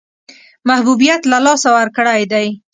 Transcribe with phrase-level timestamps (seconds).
[0.69, 2.47] محبوبیت له لاسه ورکړی دی.